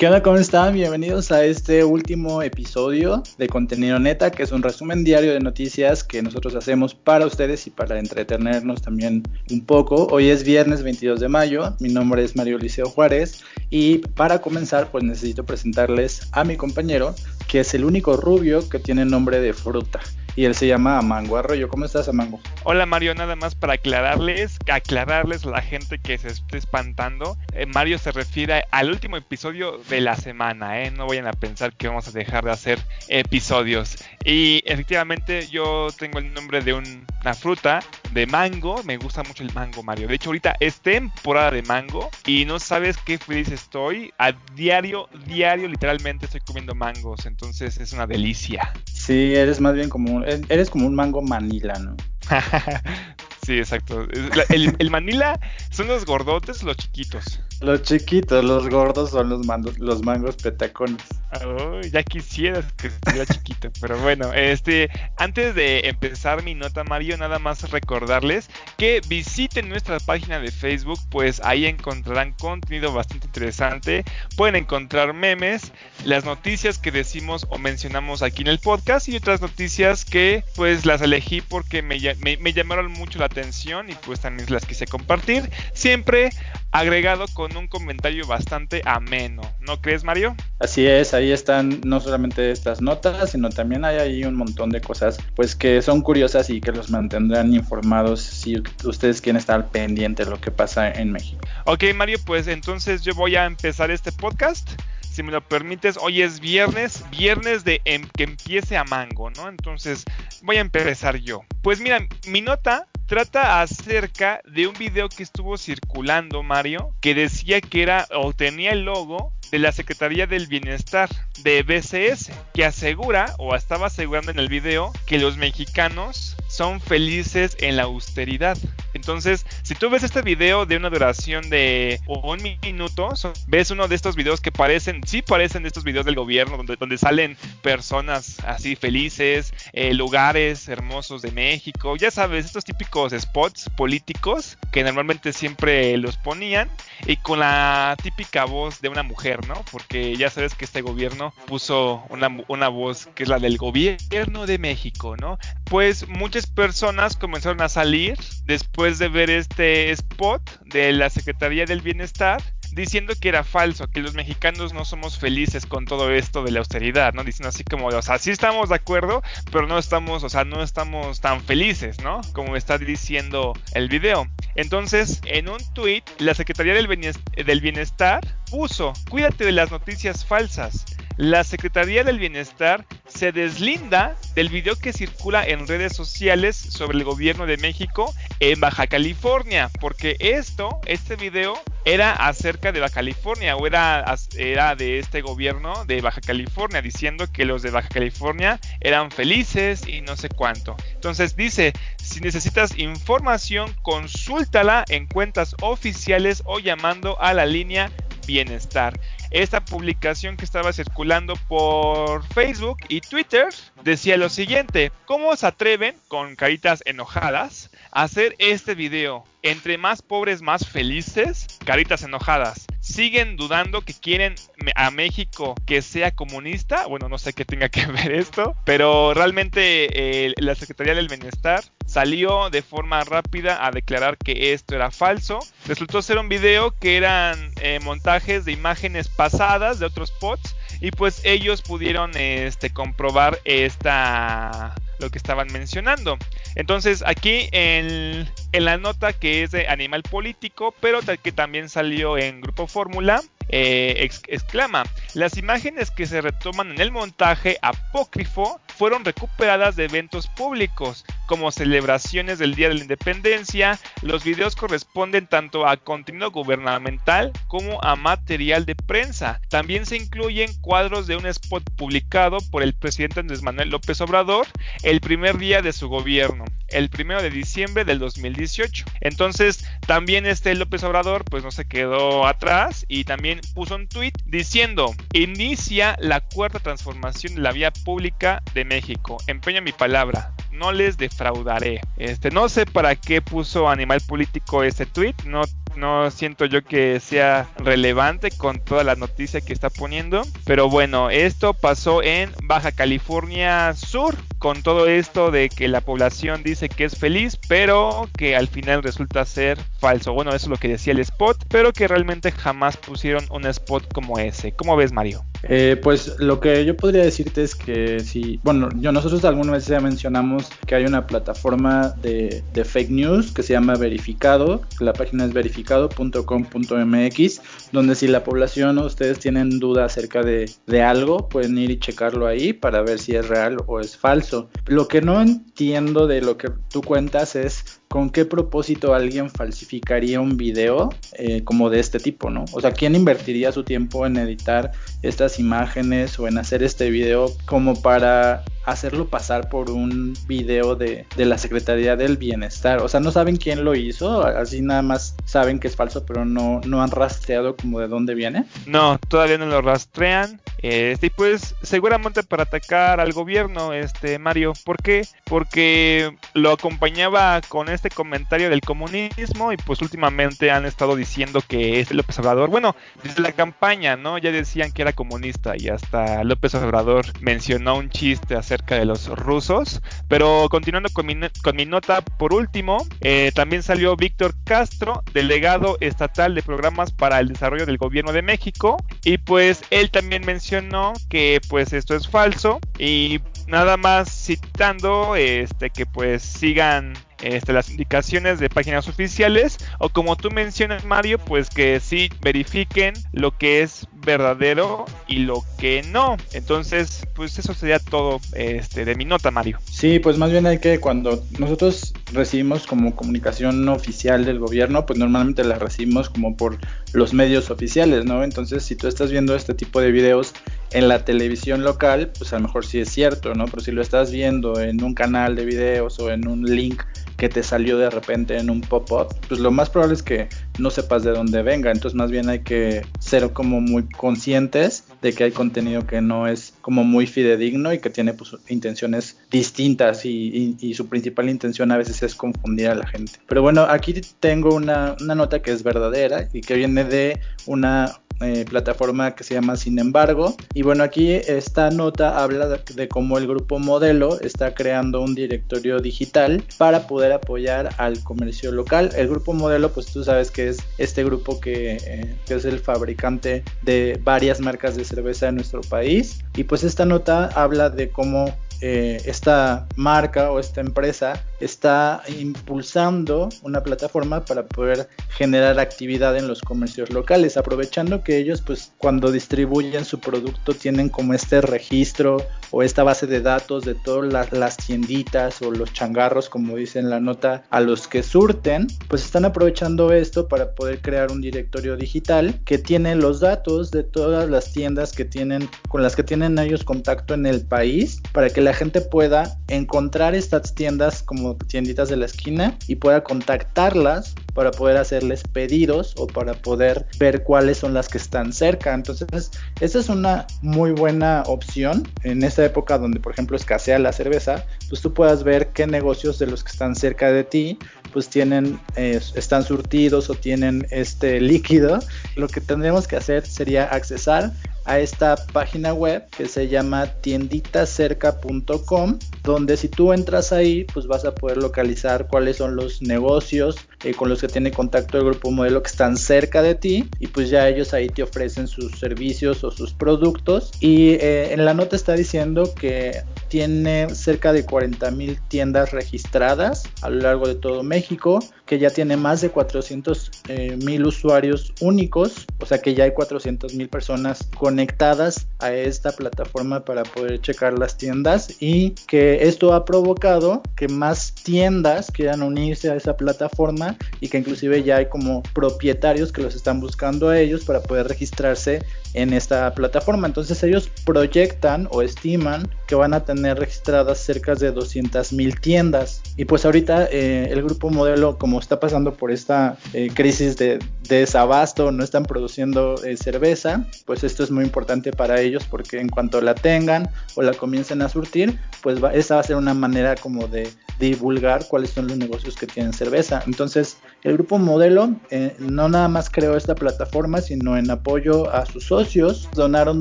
[0.00, 0.22] ¿Qué onda?
[0.22, 0.72] ¿Cómo están?
[0.72, 6.02] Bienvenidos a este último episodio de Contenido Neta, que es un resumen diario de noticias
[6.02, 10.06] que nosotros hacemos para ustedes y para entretenernos también un poco.
[10.10, 14.90] Hoy es viernes 22 de mayo, mi nombre es Mario Liceo Juárez y para comenzar
[14.90, 17.14] pues necesito presentarles a mi compañero,
[17.46, 20.00] que es el único rubio que tiene nombre de fruta
[20.36, 21.68] y él se llama Amango Arroyo.
[21.68, 22.40] ¿Cómo estás, Amango?
[22.64, 23.14] Hola, Mario.
[23.14, 27.36] Nada más para aclararles, aclararles a la gente que se esté espantando.
[27.52, 30.90] Eh, Mario se refiere al último episodio de la semana, ¿eh?
[30.90, 33.96] No vayan a pensar que vamos a dejar de hacer episodios.
[34.24, 37.80] Y efectivamente, yo tengo el nombre de una fruta,
[38.12, 38.82] de mango.
[38.84, 40.08] Me gusta mucho el mango, Mario.
[40.08, 44.12] De hecho, ahorita es temporada de mango y no sabes qué feliz estoy.
[44.18, 47.26] A diario, diario, literalmente estoy comiendo mangos.
[47.26, 48.72] Entonces es una delicia.
[48.92, 51.96] Sí, eres más bien como eres como un mango manila, ¿no?
[53.50, 54.06] sí, exacto.
[54.48, 55.40] El, el, Manila
[55.70, 57.40] son los gordotes, los chiquitos.
[57.60, 61.02] Los chiquitos, los gordos son los, mandos, los mangos petacones.
[61.44, 67.16] Oh, ya quisieras que estuviera chiquito, pero bueno, este, antes de empezar mi nota Mario,
[67.18, 74.04] nada más recordarles que visiten nuestra página de Facebook, pues ahí encontrarán contenido bastante interesante,
[74.36, 75.72] pueden encontrar memes,
[76.04, 80.86] las noticias que decimos o mencionamos aquí en el podcast y otras noticias que pues
[80.86, 84.86] las elegí porque me, me, me llamaron mucho la atención y pues también las quise
[84.86, 86.30] compartir, siempre
[86.72, 90.36] agregado con un comentario bastante ameno, ¿no crees Mario?
[90.58, 94.80] Así es, ahí están no solamente estas notas, sino también hay ahí un montón de
[94.80, 100.26] cosas pues que son curiosas y que los mantendrán informados si ustedes quieren estar pendientes
[100.26, 101.40] de lo que pasa en México.
[101.64, 104.70] Ok Mario, pues entonces yo voy a empezar este podcast
[105.10, 109.48] si me lo permites, hoy es viernes, viernes de em, que empiece a mango, ¿no?
[109.48, 110.04] Entonces
[110.42, 111.42] voy a empezar yo.
[111.62, 117.60] Pues mira, mi nota trata acerca de un video que estuvo circulando, Mario, que decía
[117.60, 121.08] que era o tenía el logo de la Secretaría del Bienestar
[121.42, 127.56] de BCS, que asegura o estaba asegurando en el video que los mexicanos son felices
[127.60, 128.58] en la austeridad.
[128.92, 133.10] Entonces, si tú ves este video de una duración de un minuto,
[133.46, 136.98] ves uno de estos videos que parecen, sí parecen estos videos del gobierno, donde, donde
[136.98, 144.58] salen personas así felices, eh, lugares hermosos de México, ya sabes, estos típicos spots políticos
[144.72, 146.68] que normalmente siempre los ponían
[147.06, 149.64] y con la típica voz de una mujer, ¿no?
[149.70, 154.46] Porque ya sabes que este gobierno puso una, una voz que es la del gobierno
[154.46, 155.38] de México, ¿no?
[155.64, 161.80] Pues muchas personas comenzaron a salir después de ver este spot de la Secretaría del
[161.80, 162.42] Bienestar
[162.72, 166.60] diciendo que era falso, que los mexicanos no somos felices con todo esto de la
[166.60, 167.24] austeridad, ¿no?
[167.24, 170.62] Diciendo así como, o sea, sí estamos de acuerdo, pero no estamos, o sea, no
[170.62, 172.20] estamos tan felices, ¿no?
[172.32, 174.28] Como está diciendo el video.
[174.54, 178.20] Entonces, en un tweet, la Secretaría del Bienestar
[178.50, 180.84] puso, cuídate de las noticias falsas.
[181.20, 187.04] La Secretaría del Bienestar se deslinda del video que circula en redes sociales sobre el
[187.04, 193.54] gobierno de México en Baja California, porque esto, este video era acerca de Baja California
[193.54, 194.02] o era,
[194.34, 199.86] era de este gobierno de Baja California diciendo que los de Baja California eran felices
[199.86, 200.74] y no sé cuánto.
[200.94, 207.90] Entonces dice, si necesitas información, consúltala en cuentas oficiales o llamando a la línea
[208.26, 208.98] bienestar.
[209.30, 213.46] Esta publicación que estaba circulando por Facebook y Twitter
[213.84, 219.24] decía lo siguiente, ¿cómo se atreven con caritas enojadas a hacer este video?
[219.42, 224.34] Entre más pobres, más felices, caritas enojadas siguen dudando que quieren
[224.74, 226.86] a México que sea comunista.
[226.86, 231.62] Bueno, no sé qué tenga que ver esto, pero realmente eh, la Secretaría del Bienestar
[231.90, 235.40] salió de forma rápida a declarar que esto era falso.
[235.66, 240.92] Resultó ser un video que eran eh, montajes de imágenes pasadas de otros pods y
[240.92, 246.16] pues ellos pudieron este, comprobar esta lo que estaban mencionando.
[246.54, 252.18] Entonces aquí en, en la nota que es de Animal Político, pero que también salió
[252.18, 253.20] en Grupo Fórmula,
[253.52, 254.84] eh, exclama,
[255.14, 261.52] las imágenes que se retoman en el montaje apócrifo fueron recuperadas de eventos públicos, como
[261.52, 267.94] celebraciones del Día de la Independencia, los videos corresponden tanto a contenido gubernamental como a
[267.96, 269.40] material de prensa.
[269.48, 274.46] También se incluyen cuadros de un spot publicado por el presidente Andrés Manuel López Obrador
[274.82, 278.84] el primer día de su gobierno, el primero de diciembre del 2018.
[279.00, 284.12] Entonces, también este López Obrador pues no se quedó atrás y también puso un tweet
[284.26, 289.18] diciendo, inicia la cuarta transformación de la vía pública de México.
[289.26, 291.80] Empeño mi palabra, no les defraudaré.
[291.96, 295.42] Este, no sé para qué puso Animal Político este tweet, no
[295.76, 300.22] no siento yo que sea relevante con toda la noticia que está poniendo.
[300.44, 306.42] Pero bueno, esto pasó en Baja California Sur, con todo esto de que la población
[306.42, 310.12] dice que es feliz, pero que al final resulta ser falso.
[310.12, 313.92] Bueno, eso es lo que decía el spot, pero que realmente jamás pusieron un spot
[313.92, 314.52] como ese.
[314.52, 315.24] ¿Cómo ves, Mario?
[315.44, 319.66] Eh, pues lo que yo podría decirte es que si, bueno, yo nosotros alguna vez
[319.66, 325.24] ya mencionamos que hay una plataforma de, fake news que se llama Verificado, la página
[325.24, 327.40] es verificado.com.mx,
[327.72, 331.78] donde si la población o ustedes tienen duda acerca de, de algo, pueden ir y
[331.78, 334.50] checarlo ahí para ver si es real o es falso.
[334.66, 340.20] Lo que no entiendo de lo que tú cuentas es ¿con qué propósito alguien falsificaría
[340.20, 342.44] un video eh, como de este tipo, no?
[342.52, 344.70] O sea, ¿quién invertiría su tiempo en editar
[345.02, 351.06] estas imágenes o en hacer este video como para hacerlo pasar por un video de,
[351.16, 352.80] la Secretaría del Bienestar.
[352.80, 356.24] O sea, no saben quién lo hizo, así nada más saben que es falso, pero
[356.24, 358.44] no, no han rastreado como de dónde viene.
[358.66, 360.40] No, todavía no lo rastrean.
[360.58, 364.52] Este, y pues seguramente para atacar al gobierno, este Mario.
[364.64, 365.06] ¿Por qué?
[365.24, 371.80] Porque lo acompañaba con este comentario del comunismo y pues últimamente han estado diciendo que
[371.80, 374.18] es López Obrador, bueno, desde la campaña, ¿no?
[374.18, 379.08] Ya decían que era comunista y hasta López Obrador mencionó un chiste acerca de los
[379.08, 379.80] rusos.
[380.08, 385.76] Pero continuando con mi, con mi nota, por último, eh, también salió Víctor Castro, delegado
[385.80, 390.92] estatal de programas para el desarrollo del gobierno de México y pues él también mencionó
[391.08, 397.70] que pues esto es falso y nada más citando este que pues sigan este, las
[397.70, 403.62] indicaciones de páginas oficiales o como tú mencionas Mario pues que sí verifiquen lo que
[403.62, 406.16] es verdadero y lo que no.
[406.32, 409.58] Entonces pues eso sería todo este de mi nota Mario.
[409.70, 414.98] Sí pues más bien hay que cuando nosotros recibimos como comunicación oficial del gobierno pues
[414.98, 416.58] normalmente la recibimos como por
[416.92, 420.32] los medios oficiales no entonces si tú estás viendo este tipo de videos
[420.72, 423.46] en la televisión local, pues a lo mejor sí es cierto, ¿no?
[423.46, 426.82] Pero si lo estás viendo en un canal de videos o en un link
[427.20, 430.70] que te salió de repente en un pop-up, pues lo más probable es que no
[430.70, 431.70] sepas de dónde venga.
[431.70, 436.26] Entonces más bien hay que ser como muy conscientes de que hay contenido que no
[436.26, 441.76] es como muy fidedigno y que tiene pues, intenciones distintas y, su principal intención a
[441.76, 443.12] veces es confundir a la gente.
[443.28, 447.99] Pero bueno, aquí tengo una, una nota que es verdadera y que viene de una
[448.20, 450.36] eh, plataforma que se llama Sin embargo.
[450.54, 455.78] Y bueno, aquí esta nota habla de, cómo el grupo modelo está creando un directorio
[455.78, 458.90] digital para poder apoyar al comercio local.
[458.94, 462.58] El grupo modelo, pues tú sabes que es este grupo que, eh, que es el
[462.58, 466.20] fabricante de varias marcas de cerveza en nuestro país.
[466.36, 473.30] Y pues esta nota habla de cómo eh, esta marca o esta empresa está impulsando
[473.42, 479.10] una plataforma para poder generar actividad en los comercios locales, aprovechando que ellos pues cuando
[479.10, 482.18] distribuyen su producto tienen como este registro
[482.50, 486.90] o esta base de datos de todas las, tienditas o los changarros, como dice en
[486.90, 491.76] la nota, a los que surten, pues están aprovechando esto para poder crear un directorio
[491.76, 496.38] digital que tiene los datos de todas las tiendas que tienen, con las que tienen
[496.38, 501.88] ellos contacto en el país, para que la gente pueda encontrar estas tiendas como tienditas
[501.88, 507.58] de la esquina y pueda contactarlas para poder hacerles pedidos o para poder ver cuáles
[507.58, 508.74] son las que están cerca.
[508.74, 509.30] Entonces,
[509.60, 514.44] esta es una muy buena opción en esta época donde, por ejemplo, escasea la cerveza,
[514.68, 517.58] pues tú puedas ver qué negocios de los que están cerca de ti,
[517.92, 521.80] pues tienen, eh, están surtidos o tienen este líquido.
[522.16, 524.32] Lo que tendríamos que hacer sería accesar
[524.70, 531.04] a esta página web que se llama tienditacerca.com donde si tú entras ahí pues vas
[531.04, 535.32] a poder localizar cuáles son los negocios eh, con los que tiene contacto el grupo
[535.32, 539.42] modelo que están cerca de ti y pues ya ellos ahí te ofrecen sus servicios
[539.42, 540.52] o sus productos.
[540.60, 546.64] Y eh, en la nota está diciendo que tiene cerca de 40 mil tiendas registradas
[546.82, 551.54] a lo largo de todo México, que ya tiene más de 400 eh, mil usuarios
[551.60, 557.20] únicos, o sea que ya hay 400 mil personas conectadas a esta plataforma para poder
[557.20, 562.96] checar las tiendas y que esto ha provocado que más tiendas quieran unirse a esa
[562.96, 567.62] plataforma y que inclusive ya hay como propietarios que los están buscando a ellos para
[567.62, 570.08] poder registrarse en esta plataforma.
[570.08, 576.02] Entonces ellos proyectan o estiman que van a tener registradas cerca de 200 mil tiendas.
[576.16, 580.58] Y pues ahorita eh, el grupo modelo, como está pasando por esta eh, crisis de,
[580.88, 585.88] desabasto, no están produciendo eh, cerveza, pues esto es muy importante para ellos porque en
[585.88, 589.54] cuanto la tengan o la comiencen a surtir, pues va, esa va a ser una
[589.54, 593.22] manera como de divulgar cuáles son los negocios que tienen cerveza.
[593.26, 598.46] Entonces, el grupo Modelo eh, no nada más creó esta plataforma, sino en apoyo a
[598.46, 599.80] sus socios, donaron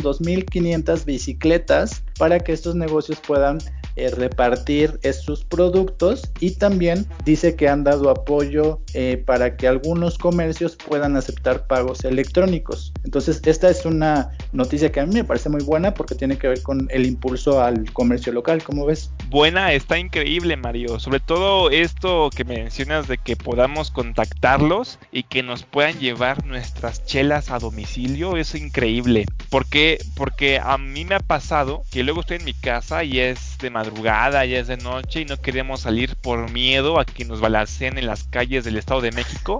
[0.02, 3.60] 2.500 bicicletas para que estos negocios puedan
[4.00, 10.18] eh, repartir estos productos y también dice que han dado apoyo eh, para que algunos
[10.18, 12.94] comercios puedan aceptar pagos electrónicos.
[13.04, 16.48] Entonces esta es una noticia que a mí me parece muy buena porque tiene que
[16.48, 19.12] ver con el impulso al comercio local, ¿cómo ves?
[19.30, 25.44] Buena, está increíble Mario, sobre todo esto que mencionas de que podamos contactarlos y que
[25.44, 29.26] nos puedan llevar nuestras chelas a domicilio, es increíble.
[29.50, 30.00] ¿Por qué?
[30.16, 33.70] Porque a mí me ha pasado que luego estoy en mi casa y es de
[33.70, 37.98] madrugada, ya es de noche y no queremos salir por miedo a que nos balanceen
[37.98, 39.58] en las calles del Estado de México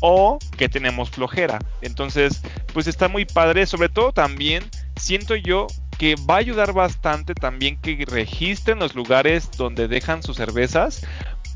[0.00, 1.58] o que tenemos flojera.
[1.82, 4.64] Entonces, pues está muy padre, sobre todo también
[4.96, 5.66] siento yo
[5.98, 11.06] que va a ayudar bastante también que registren los lugares donde dejan sus cervezas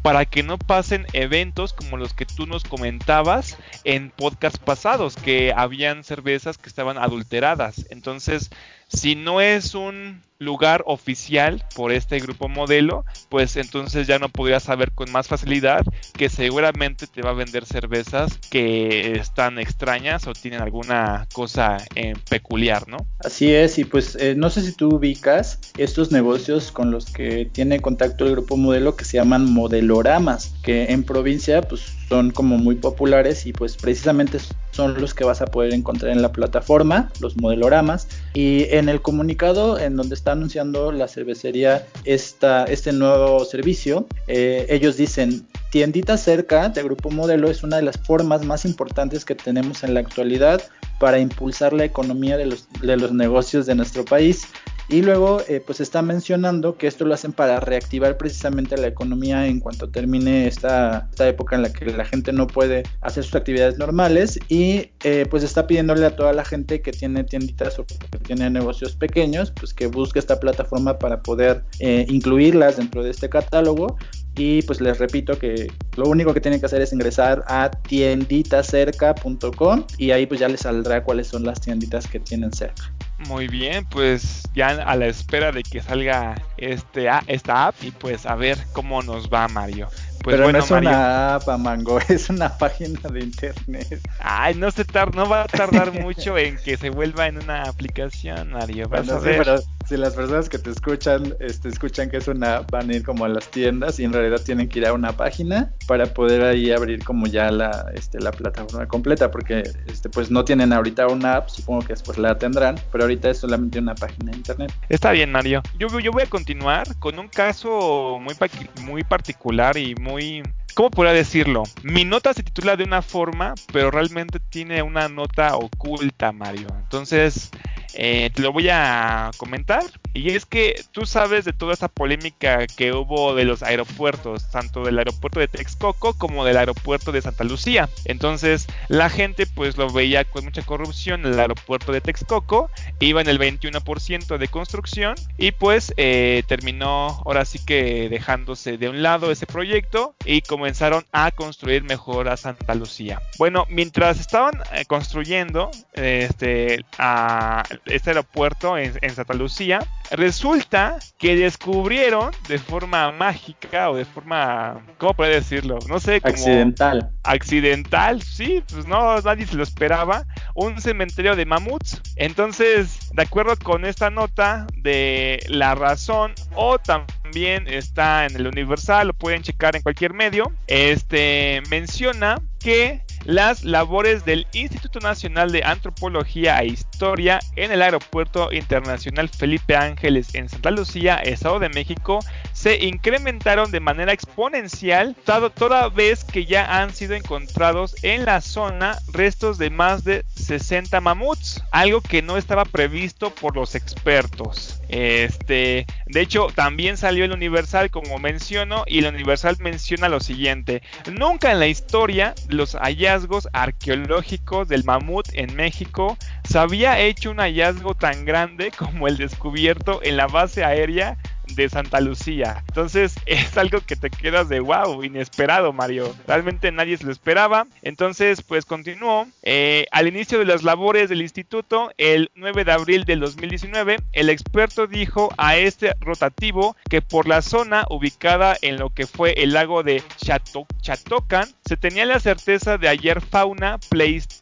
[0.03, 5.53] para que no pasen eventos como los que tú nos comentabas en podcasts pasados, que
[5.55, 7.87] habían cervezas que estaban adulteradas.
[7.91, 8.51] Entonces,
[8.89, 14.63] si no es un lugar oficial por este grupo modelo, pues entonces ya no podrías
[14.63, 15.85] saber con más facilidad
[16.17, 22.15] que seguramente te va a vender cervezas que están extrañas o tienen alguna cosa eh,
[22.31, 22.99] peculiar, ¿no?
[23.19, 27.47] Así es, y pues eh, no sé si tú ubicas estos negocios con los que
[27.47, 32.57] tiene contacto el grupo modelo que se llaman modeloramas, que en provincia pues son como
[32.57, 34.39] muy populares y pues precisamente
[34.71, 39.03] son los que vas a poder encontrar en la plataforma, los modeloramas, y en el
[39.03, 44.07] comunicado en donde está anunciando la cervecería esta, este nuevo servicio.
[44.27, 49.25] Eh, ellos dicen, tiendita cerca de Grupo Modelo es una de las formas más importantes
[49.25, 50.63] que tenemos en la actualidad
[50.99, 54.49] para impulsar la economía de los, de los negocios de nuestro país.
[54.91, 59.47] Y luego, eh, pues está mencionando que esto lo hacen para reactivar precisamente la economía
[59.47, 63.35] en cuanto termine esta, esta época en la que la gente no puede hacer sus
[63.35, 64.41] actividades normales.
[64.49, 68.49] Y eh, pues está pidiéndole a toda la gente que tiene tienditas o que tiene
[68.49, 73.99] negocios pequeños, pues que busque esta plataforma para poder eh, incluirlas dentro de este catálogo.
[74.37, 79.85] Y pues les repito que lo único que tienen que hacer es ingresar a tienditacerca.com
[79.99, 82.91] y ahí pues ya les saldrá cuáles son las tienditas que tienen cerca.
[83.19, 88.25] Muy bien, pues ya a la espera de que salga este, esta app y pues
[88.27, 89.89] a ver cómo nos va Mario.
[90.23, 94.01] Pues Pero no es una app, Mango, es una página de internet.
[94.21, 97.63] Ay, no se tar no va a tardar mucho en que se vuelva en una
[97.63, 98.89] aplicación, Mario.
[98.89, 99.39] Vas a ver.
[99.39, 99.59] pero
[99.89, 103.25] si las personas que te escuchan, este, escuchan que es una, van a ir como
[103.25, 106.71] a las tiendas y en realidad tienen que ir a una página para poder ahí
[106.71, 111.37] abrir como ya la, este, la plataforma completa, porque este, pues no tienen ahorita una
[111.37, 114.73] app, supongo que después la tendrán, pero ahorita es solamente una página de internet.
[114.89, 115.63] Está bien, Mario.
[115.79, 118.35] Yo, yo voy a continuar con un caso muy,
[118.83, 120.43] muy particular y muy muy...
[120.75, 121.65] ¿Cómo podría decirlo?
[121.83, 126.69] Mi nota se titula de una forma, pero realmente tiene una nota oculta, Mario.
[126.81, 127.51] Entonces,
[127.95, 129.83] eh, te lo voy a comentar.
[130.15, 134.83] Y es que tú sabes de toda esta polémica que hubo de los aeropuertos, tanto
[134.83, 137.89] del aeropuerto de Texcoco como del aeropuerto de Santa Lucía.
[138.05, 143.29] Entonces la gente pues lo veía con mucha corrupción el aeropuerto de Texcoco, iba en
[143.29, 149.31] el 21% de construcción y pues eh, terminó ahora sí que dejándose de un lado
[149.31, 153.21] ese proyecto y comenzaron a construir mejor a Santa Lucía.
[153.39, 159.81] Bueno, mientras estaban eh, construyendo este, a este aeropuerto en, Santa Lucía,
[160.11, 165.79] resulta que descubrieron de forma mágica o de forma, ¿cómo puedo decirlo?
[165.89, 167.11] No sé, como accidental.
[167.25, 172.01] Accidental, sí, pues no, nadie se lo esperaba, un cementerio de mamuts.
[172.17, 179.09] Entonces, de acuerdo con esta nota de La Razón o también está en el Universal,
[179.09, 185.63] lo pueden checar en cualquier medio, este menciona que las labores del Instituto Nacional de
[185.65, 192.19] Antropología e Historia en el Aeropuerto Internacional Felipe Ángeles en Santa Lucía, Estado de México,
[192.53, 198.99] se incrementaron de manera exponencial toda vez que ya han sido encontrados en la zona
[199.13, 204.81] restos de más de 60 mamuts, algo que no estaba previsto por los expertos.
[204.89, 210.83] Este, de hecho, también salió el Universal como menciono y el Universal menciona lo siguiente:
[211.13, 216.17] nunca en la historia los hallazgos arqueológicos del mamut en México
[216.49, 221.19] se había hecho un hallazgo tan grande como el descubierto en la base aérea
[221.55, 222.63] de Santa Lucía.
[222.69, 226.15] Entonces es algo que te quedas de wow, inesperado Mario.
[226.27, 227.67] Realmente nadie se lo esperaba.
[227.83, 229.27] Entonces pues continuó.
[229.43, 234.31] Eh, al inicio de las labores del instituto, el 9 de abril del 2019, el
[234.31, 239.53] experto dijo a este rotativo que por la zona ubicada en lo que fue el
[239.53, 243.79] lago de Chatocan, se tenía la certeza de hallar fauna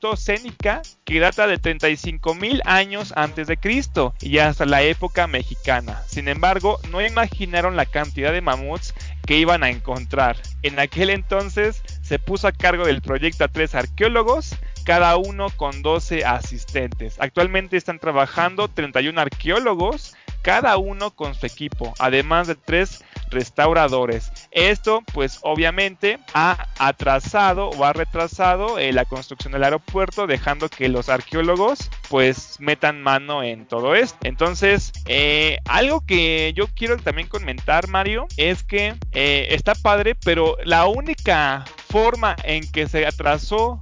[0.07, 6.03] pleistocénica que data de 35 mil años antes de Cristo y hasta la época mexicana.
[6.07, 8.95] Sin embargo, no imaginaron la cantidad de mamuts
[9.27, 10.37] que iban a encontrar.
[10.63, 15.83] En aquel entonces se puso a cargo del proyecto a tres arqueólogos, cada uno con
[15.83, 17.17] 12 asistentes.
[17.19, 20.15] Actualmente están trabajando 31 arqueólogos
[20.47, 24.31] cada uno con su equipo, además de tres restauradores.
[24.57, 30.89] Esto pues obviamente ha atrasado o ha retrasado eh, la construcción del aeropuerto dejando que
[30.89, 34.17] los arqueólogos pues metan mano en todo esto.
[34.23, 40.57] Entonces eh, algo que yo quiero también comentar Mario es que eh, está padre pero
[40.65, 43.79] la única forma en que se atrasó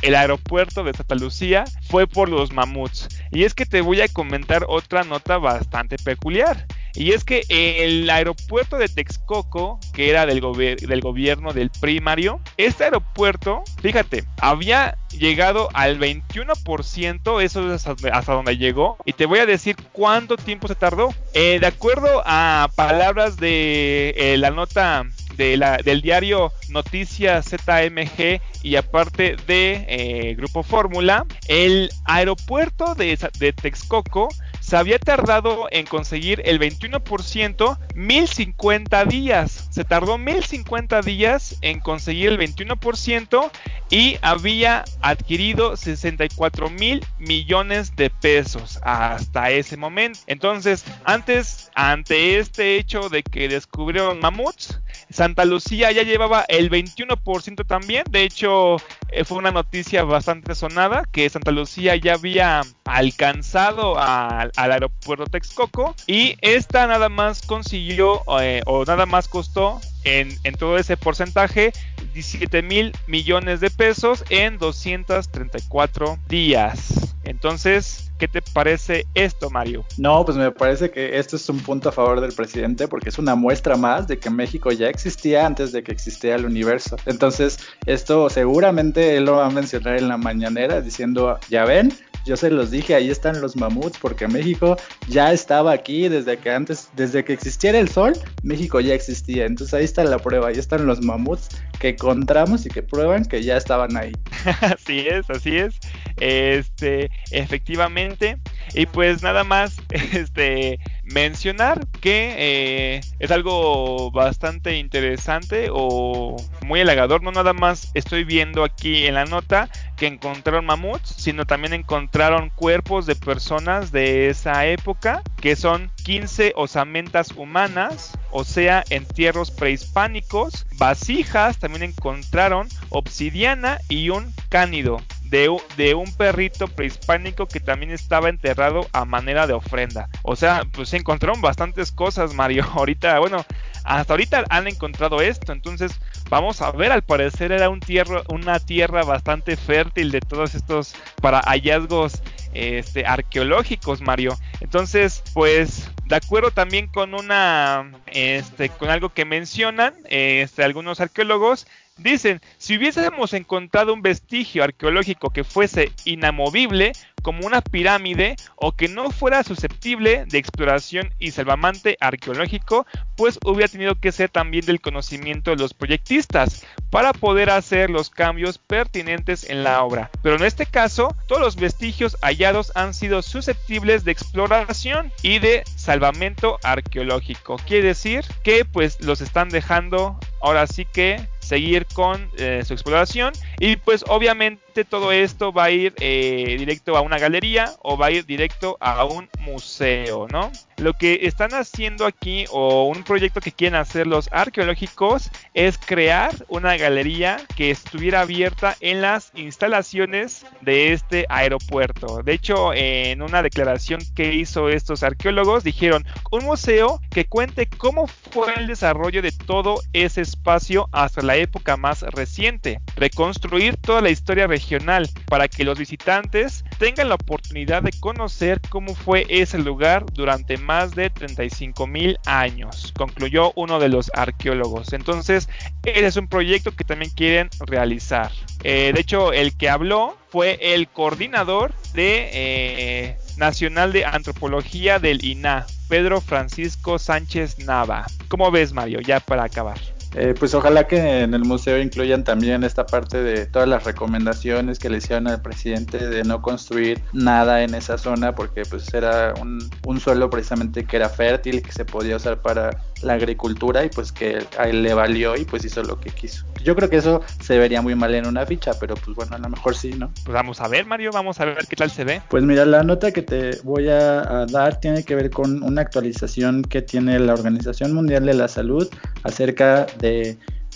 [0.00, 3.08] el aeropuerto de Santa Lucía fue por los mamuts.
[3.30, 6.66] Y es que te voy a comentar otra nota bastante peculiar.
[6.94, 13.64] Y es que el aeropuerto de Texcoco, que era del, gobierno del primario, este aeropuerto,
[13.82, 19.76] fíjate, había llegado al 21%, eso es hasta, donde llegó, y te voy a decir
[19.92, 21.12] cuánto tiempo se tardó.
[21.34, 25.04] Eh, de acuerdo a palabras de eh, la nota
[25.36, 34.28] del diario Noticias ZMG y aparte de eh, Grupo Fórmula, el aeropuerto de, de Texcoco
[34.74, 39.68] se había tardado en conseguir el 21%, 1050 días.
[39.70, 43.52] Se tardó 1050 días en conseguir el 21%
[43.88, 50.18] y había adquirido 64 mil millones de pesos hasta ese momento.
[50.26, 54.80] Entonces, antes, ante este hecho de que descubrieron mamuts,
[55.10, 58.04] Santa Lucía ya llevaba el 21% también.
[58.10, 58.76] De hecho,
[59.10, 65.94] eh, fue una noticia bastante sonada que Santa Lucía ya había alcanzado al aeropuerto Texcoco
[66.06, 71.72] y esta nada más consiguió eh, o nada más costó en, en, todo ese porcentaje
[72.12, 77.14] 17 mil millones de pesos en 234 días.
[77.24, 79.84] Entonces, ¿qué te parece esto, Mario?
[79.98, 83.18] No, pues me parece que esto es un punto a favor del presidente porque es
[83.18, 86.96] una muestra más de que México ya existía antes de que existiera el universo.
[87.04, 91.92] Entonces, esto seguramente él lo va a mencionar en la mañanera diciendo, ya ven,
[92.24, 96.50] yo se los dije, ahí están los mamuts, porque México ya estaba aquí desde que
[96.50, 99.44] antes, desde que existiera el sol, México ya existía.
[99.44, 103.42] Entonces ahí está la prueba, ahí están los mamuts que encontramos y que prueban que
[103.42, 104.12] ya estaban ahí.
[104.62, 105.74] así es, así es.
[106.18, 108.38] Este, efectivamente.
[108.74, 117.22] Y pues nada más, este, mencionar que eh, es algo bastante interesante o muy halagador.
[117.22, 122.50] No nada más estoy viendo aquí en la nota que encontraron mamuts, sino también encontraron
[122.50, 130.66] cuerpos de personas de esa época, que son 15 osamentas humanas, o sea, entierros prehispánicos,
[130.76, 138.86] vasijas, también encontraron obsidiana y un cánido de, un perrito prehispánico que también estaba enterrado
[138.92, 140.08] a manera de ofrenda.
[140.22, 142.64] O sea, pues se encontraron bastantes cosas, Mario.
[142.74, 143.44] Ahorita, bueno,
[143.84, 145.52] hasta ahorita han encontrado esto.
[145.52, 145.92] Entonces,
[146.30, 150.94] vamos a ver, al parecer era un tierra, una tierra bastante fértil de todos estos
[151.20, 152.22] para hallazgos
[152.54, 154.38] este, arqueológicos, Mario.
[154.60, 161.66] Entonces, pues, de acuerdo también con una, este, con algo que mencionan, este, algunos arqueólogos,
[161.96, 168.88] Dicen, si hubiésemos encontrado un vestigio arqueológico que fuese inamovible, como una pirámide, o que
[168.88, 172.84] no fuera susceptible de exploración y salvamante arqueológico,
[173.16, 178.10] pues hubiera tenido que ser también del conocimiento de los proyectistas, para poder hacer los
[178.10, 180.10] cambios pertinentes en la obra.
[180.22, 185.62] Pero en este caso, todos los vestigios hallados han sido susceptibles de exploración y de
[185.76, 187.56] salvamento arqueológico.
[187.66, 193.32] Quiere decir que pues los están dejando ahora sí que seguir con eh, su exploración
[193.60, 198.06] y pues obviamente todo esto va a ir eh, directo a una galería o va
[198.06, 200.50] a ir directo a un museo, ¿no?
[200.78, 206.32] Lo que están haciendo aquí o un proyecto que quieren hacer los arqueológicos es crear
[206.48, 212.22] una galería que estuviera abierta en las instalaciones de este aeropuerto.
[212.24, 218.08] De hecho, en una declaración que hizo estos arqueólogos dijeron un museo que cuente cómo
[218.08, 224.00] fue el desarrollo de todo ese espacio hasta la la época más reciente, reconstruir toda
[224.00, 229.58] la historia regional para que los visitantes tengan la oportunidad de conocer cómo fue ese
[229.58, 234.92] lugar durante más de 35 mil años, concluyó uno de los arqueólogos.
[234.92, 235.48] Entonces,
[235.82, 238.30] ese es un proyecto que también quieren realizar.
[238.62, 245.24] Eh, de hecho, el que habló fue el coordinador de eh, Nacional de Antropología del
[245.24, 248.06] INA, Pedro Francisco Sánchez Nava.
[248.28, 249.00] ¿Cómo ves, Mario?
[249.00, 249.93] Ya para acabar.
[250.14, 254.78] Eh, pues ojalá que en el museo incluyan también esta parte de todas las recomendaciones
[254.78, 259.34] que le hicieron al presidente de no construir nada en esa zona porque pues era
[259.40, 262.70] un, un suelo precisamente que era fértil que se podía usar para
[263.04, 266.44] la agricultura y pues que a él le valió y pues hizo lo que quiso.
[266.62, 269.38] Yo creo que eso se vería muy mal en una ficha, pero pues bueno, a
[269.38, 270.10] lo mejor sí, ¿no?
[270.24, 272.22] Pues vamos a ver, Mario, vamos a ver qué tal se ve.
[272.30, 276.62] Pues mira, la nota que te voy a, dar tiene que ver con una actualización
[276.62, 278.88] que tiene la Organización Mundial de la Salud
[279.22, 280.03] acerca de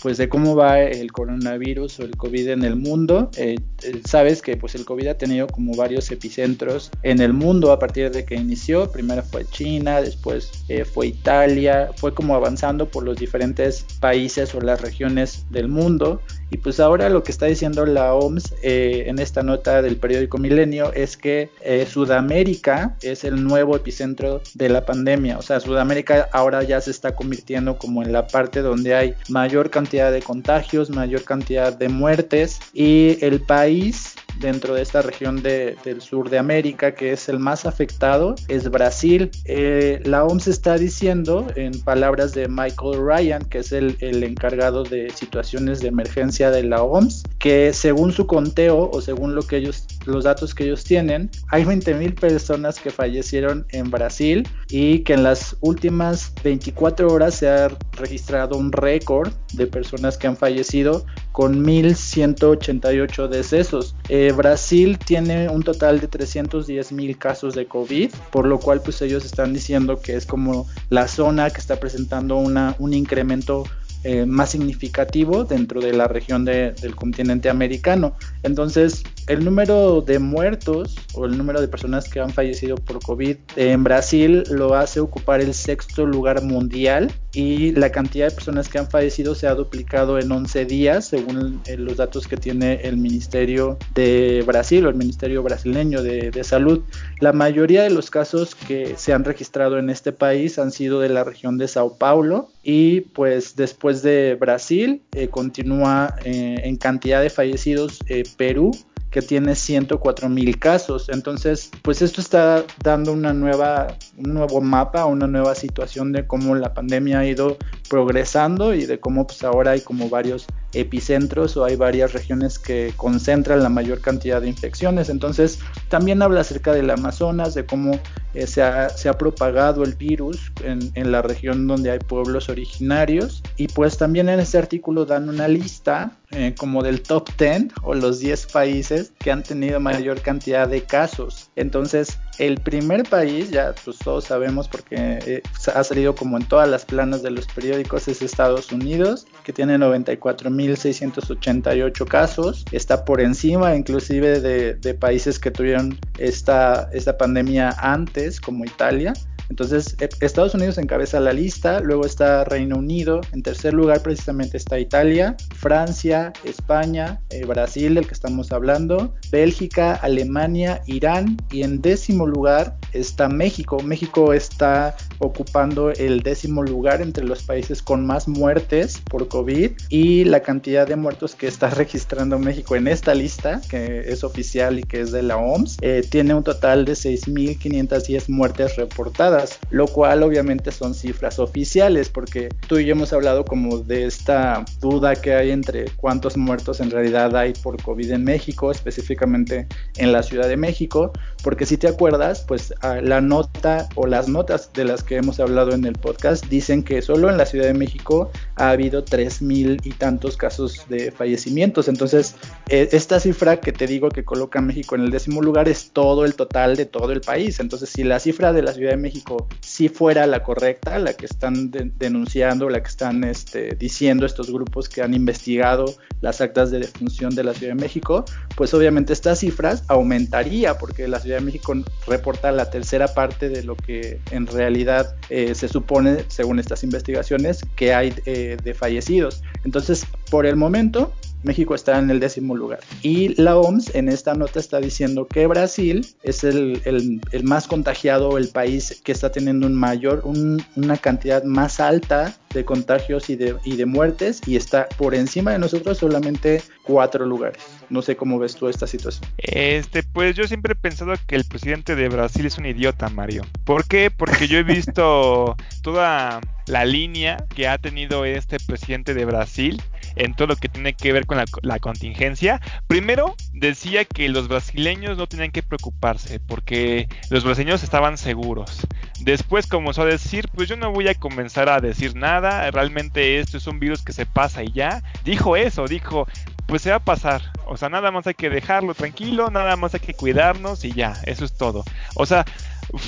[0.01, 3.29] pues de cómo va el coronavirus o el COVID en el mundo.
[3.37, 7.71] Eh, eh, sabes que pues el COVID ha tenido como varios epicentros en el mundo
[7.71, 8.91] a partir de que inició.
[8.91, 14.61] Primero fue China, después eh, fue Italia, fue como avanzando por los diferentes países o
[14.61, 16.21] las regiones del mundo.
[16.51, 20.91] Y pues ahora lo que está diciendo la OMS en esta nota del periódico Milenio
[20.93, 21.49] es que
[21.87, 25.37] Sudamérica es el nuevo epicentro de la pandemia.
[25.37, 29.69] O sea, Sudamérica ahora ya se está convirtiendo como en la parte donde hay mayor
[29.69, 36.01] cantidad de contagios, mayor cantidad de muertes y el país dentro de esta región del
[36.01, 39.31] sur de América, que es el más afectado, es Brasil.
[39.45, 44.83] Eh, la OMS está diciendo, en palabras de Michael Ryan, que es el, el, encargado
[44.83, 49.57] de situaciones de emergencia de la OMS, que según su conteo o según lo que
[49.57, 55.13] ellos, los datos que ellos tienen, hay 20.000 personas que fallecieron en Brasil y que
[55.13, 61.05] en las últimas 24 horas se ha registrado un récord de personas que han fallecido
[61.31, 63.95] con 1.188 decesos.
[64.09, 69.01] Eh, Brasil tiene un total de 310 mil casos de COVID, por lo cual pues
[69.01, 73.63] ellos están diciendo que es como la zona que está presentando una, un incremento
[74.05, 78.15] eh, más significativo dentro de la región del continente americano.
[78.43, 83.37] Entonces, el número de muertos o el número de personas que han fallecido por COVID
[83.55, 88.79] en Brasil lo hace ocupar el sexto lugar mundial y la cantidad de personas que
[88.79, 92.97] han fallecido se ha duplicado en 11 días, según eh, los datos que tiene el
[92.97, 96.81] Ministerio de Brasil o el Ministerio brasileño de, de Salud.
[97.19, 101.09] La mayoría de los casos que se han registrado en este país han sido de
[101.09, 107.21] la región de Sao Paulo y pues después de Brasil eh, continúa eh, en cantidad
[107.21, 107.99] de fallecidos
[108.37, 108.71] Perú
[109.11, 111.09] que tiene 104 mil casos.
[111.09, 116.55] Entonces, pues esto está dando una nueva, un nuevo mapa, una nueva situación de cómo
[116.55, 117.57] la pandemia ha ido
[117.89, 122.93] progresando y de cómo pues ahora hay como varios epicentros o hay varias regiones que
[122.95, 125.09] concentran la mayor cantidad de infecciones.
[125.09, 127.99] Entonces, también habla acerca del Amazonas, de cómo
[128.35, 132.49] eh, se, ha, se, ha, propagado el virus en, en, la región donde hay pueblos
[132.49, 133.41] originarios.
[133.57, 137.95] Y pues también en este artículo dan una lista eh, como del top 10 o
[137.95, 141.51] los 10 países que han tenido mayor cantidad de casos.
[141.55, 145.41] Entonces, el primer país, ya pues todos sabemos porque eh,
[145.73, 149.77] ha salido como en todas las planas de los periódicos, es Estados Unidos, que tiene
[149.77, 152.65] 94.688 casos.
[152.71, 159.13] Está por encima inclusive de, de países que tuvieron esta, esta pandemia antes, como Italia.
[159.49, 164.57] Entonces, e, Estados Unidos encabeza la lista, luego está Reino Unido, en tercer lugar precisamente
[164.57, 171.81] está Italia, Francia, España, eh, Brasil, del que estamos hablando, Bélgica, Alemania, Irán y en
[171.81, 173.81] décimo lugar está México.
[173.81, 180.23] México está ocupando el décimo lugar entre los países con más muertes por COVID y
[180.25, 184.83] la cantidad de muertos que está registrando México en esta lista, que es oficial y
[184.83, 189.38] que es de la OMS, eh, tiene un total de 6.510 muertes reportadas
[189.69, 194.65] lo cual obviamente son cifras oficiales, porque tú y yo hemos hablado como de esta
[194.79, 200.11] duda que hay entre cuántos muertos en realidad hay por COVID en México, específicamente en
[200.11, 201.11] la Ciudad de México,
[201.43, 205.39] porque si te acuerdas, pues ah, la nota o las notas de las que hemos
[205.39, 209.41] hablado en el podcast dicen que solo en la Ciudad de México ha habido tres
[209.41, 211.87] mil y tantos casos de fallecimientos.
[211.87, 212.35] Entonces,
[212.67, 215.91] e, esta cifra que te digo que coloca a México en el décimo lugar es
[215.91, 217.59] todo el total de todo el país.
[217.59, 221.13] Entonces, si la cifra de la Ciudad de México México sí fuera la correcta, la
[221.13, 225.85] que están denunciando, la que están este, diciendo estos grupos que han investigado
[226.21, 231.07] las actas de defunción de la Ciudad de México, pues obviamente estas cifras aumentaría porque
[231.07, 231.73] la Ciudad de México
[232.07, 237.61] reporta la tercera parte de lo que en realidad eh, se supone, según estas investigaciones,
[237.75, 239.41] que hay eh, de fallecidos.
[239.63, 242.79] Entonces, por el momento, México está en el décimo lugar.
[243.01, 248.49] Y la OMS en esta nota está diciendo que Brasil es el, más contagiado, el
[248.49, 253.75] país que está teniendo un mayor, una cantidad más alta de contagios y de, y
[253.75, 257.61] de muertes y está por encima de nosotros solamente cuatro lugares.
[257.89, 259.29] No sé cómo ves tú esta situación.
[259.37, 263.45] Este, pues yo siempre he pensado que el presidente de Brasil es un idiota, Mario.
[263.63, 264.11] ¿Por qué?
[264.11, 269.81] Porque yo he visto toda la línea que ha tenido este presidente de Brasil
[270.19, 272.61] en todo lo que tiene que ver con la, contingencia.
[272.87, 278.85] Primero, decía que los brasileños no tenían que preocuparse porque los brasileños estaban seguros.
[279.21, 283.57] Después comenzó a decir, pues yo no voy a comenzar a decir nada, realmente esto
[283.57, 285.01] es un virus que se pasa y ya.
[285.23, 286.27] Dijo eso, dijo,
[286.67, 287.41] pues se va a pasar.
[287.65, 291.13] O sea, nada más hay que dejarlo tranquilo, nada más hay que cuidarnos y ya,
[291.25, 291.85] eso es todo.
[292.15, 292.45] O sea,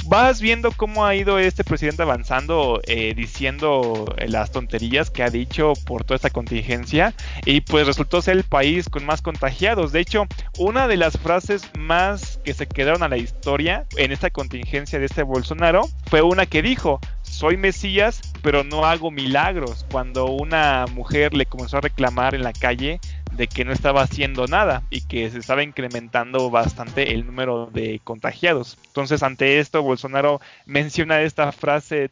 [0.05, 5.73] vas viendo cómo ha ido este presidente avanzando, eh, diciendo las tonterías que ha dicho
[5.85, 7.13] por toda esta contingencia
[7.45, 9.91] y pues resultó ser el país con más contagiados.
[9.91, 10.25] De hecho,
[10.57, 15.05] una de las frases más que se quedaron a la historia en esta contingencia de
[15.05, 19.85] este Bolsonaro fue una que dijo, soy Mesías, pero no hago milagros.
[19.91, 22.99] Cuando una mujer le comenzó a reclamar en la calle
[23.41, 27.99] de que no estaba haciendo nada y que se estaba incrementando bastante el número de
[28.03, 28.77] contagiados.
[28.85, 32.11] Entonces, ante esto, Bolsonaro menciona esta frase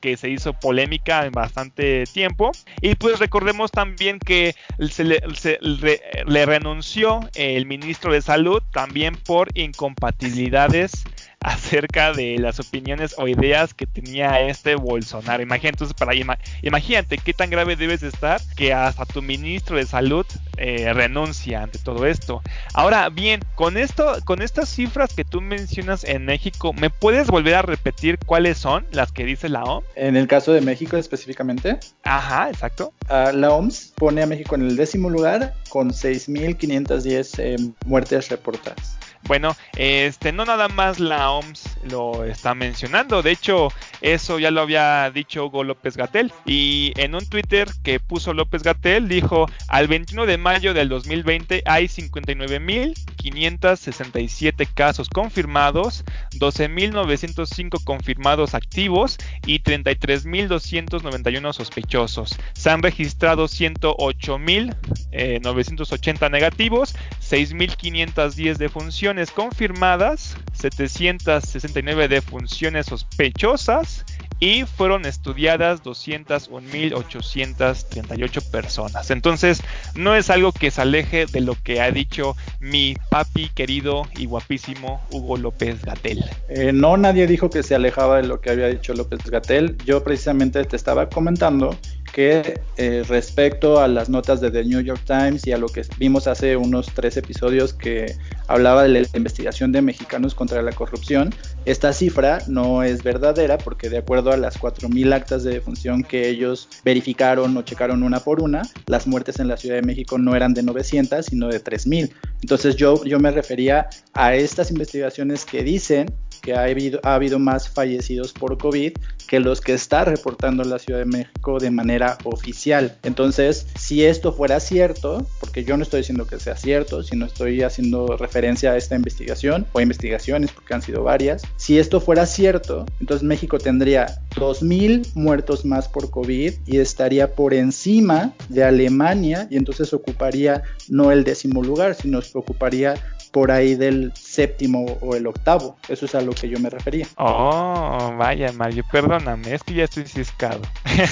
[0.00, 2.52] que se hizo polémica en bastante tiempo.
[2.80, 4.54] Y pues recordemos también que
[4.90, 11.04] se le renunció el ministro de Salud también por incompatibilidades
[11.44, 15.42] acerca de las opiniones o ideas que tenía este Bolsonaro.
[15.42, 16.14] Imagínate, entonces, para
[16.62, 20.24] imagínate qué tan grave debes estar que hasta tu ministro de salud
[20.56, 22.42] eh, renuncia ante todo esto.
[22.72, 27.56] Ahora bien, con esto, con estas cifras que tú mencionas en México, ¿me puedes volver
[27.56, 29.84] a repetir cuáles son las que dice la OMS?
[29.96, 31.78] En el caso de México específicamente.
[32.04, 32.94] Ajá, exacto.
[33.08, 38.96] Ah, la OMS pone a México en el décimo lugar con 6.510 eh, muertes reportadas.
[39.26, 43.68] Bueno, este no nada más la OMS lo está mencionando, de hecho
[44.02, 48.62] eso ya lo había dicho Hugo López Gatel y en un Twitter que puso López
[48.62, 59.16] Gatel dijo al 21 de mayo del 2020 hay 59.567 casos confirmados, 12.905 confirmados activos
[59.46, 62.36] y 33.291 sospechosos.
[62.52, 66.94] Se han registrado 108.980 negativos,
[67.30, 74.04] 6.510 defunciones confirmadas, 769 defunciones sospechosas
[74.40, 79.10] y fueron estudiadas 201.838 personas.
[79.10, 79.62] Entonces,
[79.94, 84.26] no es algo que se aleje de lo que ha dicho mi papi querido y
[84.26, 86.22] guapísimo Hugo López Gatel.
[86.48, 89.78] Eh, no, nadie dijo que se alejaba de lo que había dicho López Gatel.
[89.86, 91.78] Yo precisamente te estaba comentando
[92.14, 95.82] que eh, respecto a las notas de The New York Times y a lo que
[95.98, 98.14] vimos hace unos tres episodios que
[98.46, 103.90] hablaba de la investigación de mexicanos contra la corrupción, esta cifra no es verdadera porque
[103.90, 108.40] de acuerdo a las 4.000 actas de defunción que ellos verificaron o checaron una por
[108.40, 112.12] una, las muertes en la Ciudad de México no eran de 900, sino de 3.000.
[112.42, 116.06] Entonces yo, yo me refería a estas investigaciones que dicen
[116.44, 118.92] que ha habido, ha habido más fallecidos por COVID
[119.26, 122.98] que los que está reportando la Ciudad de México de manera oficial.
[123.02, 127.62] Entonces, si esto fuera cierto, porque yo no estoy diciendo que sea cierto, sino estoy
[127.62, 132.84] haciendo referencia a esta investigación o investigaciones, porque han sido varias, si esto fuera cierto,
[133.00, 139.56] entonces México tendría 2.000 muertos más por COVID y estaría por encima de Alemania y
[139.56, 142.94] entonces ocuparía no el décimo lugar, sino ocuparía
[143.34, 145.76] por ahí del séptimo o el octavo.
[145.88, 147.06] Eso es a lo que yo me refería.
[147.26, 150.60] Oh, vaya Mario, perdóname, es que ya estoy ciscado.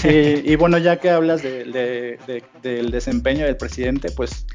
[0.00, 2.18] Sí, y bueno, ya que hablas de,
[2.62, 4.46] del desempeño del presidente, pues